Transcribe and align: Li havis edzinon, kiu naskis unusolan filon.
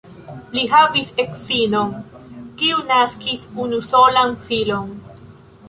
Li 0.53 0.61
havis 0.69 1.11
edzinon, 1.23 1.91
kiu 2.63 2.81
naskis 2.89 3.47
unusolan 3.67 4.37
filon. 4.49 4.93